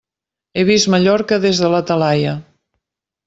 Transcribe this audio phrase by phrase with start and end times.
[0.55, 2.35] He vist Mallorca des de la Talaia!